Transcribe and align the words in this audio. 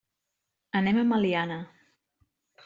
Anem 0.79 1.01
a 1.01 1.03
Meliana. 1.11 1.59